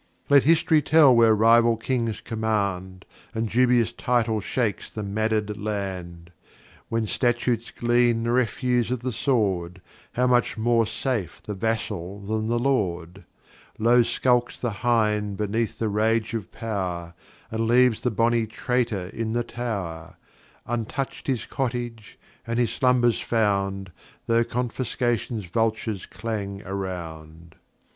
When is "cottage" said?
21.45-22.17